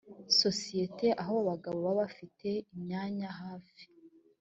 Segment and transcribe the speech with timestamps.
[0.39, 3.83] sosiyete aho abagabo baba bafite imyanya hafi